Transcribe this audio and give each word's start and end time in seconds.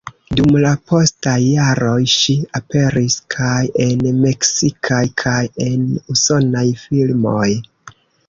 Dum 0.37 0.53
la 0.61 0.69
postaj 0.91 1.33
jaroj 1.47 1.97
ŝi 2.13 2.35
aperis 2.59 3.17
kaj 3.35 3.61
en 3.85 4.01
meksikaj 4.23 5.03
kaj 5.25 5.37
en 5.69 5.85
usonaj 6.17 6.67
filmoj. 6.87 7.47